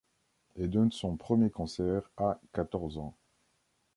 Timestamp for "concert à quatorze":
1.51-2.97